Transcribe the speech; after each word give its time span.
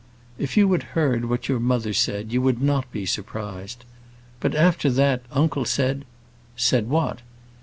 "If 0.39 0.57
you 0.57 0.71
had 0.71 0.81
heard 0.97 1.25
what 1.25 1.47
your 1.47 1.59
mother 1.59 1.93
said, 1.93 2.33
you 2.33 2.41
would 2.41 2.59
not 2.59 2.91
be 2.91 3.05
surprised. 3.05 3.85
But, 4.39 4.55
after 4.55 4.89
that, 4.89 5.21
uncle 5.31 5.63
said" 5.63 6.05
"Said 6.57 6.89
what?" 6.89 7.19